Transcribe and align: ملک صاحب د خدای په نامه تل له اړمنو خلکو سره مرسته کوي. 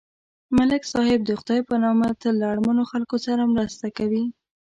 ملک 0.57 0.83
صاحب 0.93 1.19
د 1.25 1.29
خدای 1.39 1.61
په 1.69 1.75
نامه 1.83 2.07
تل 2.21 2.33
له 2.41 2.45
اړمنو 2.53 2.83
خلکو 2.91 3.15
سره 3.25 3.51
مرسته 3.55 3.87
کوي. 3.97 4.23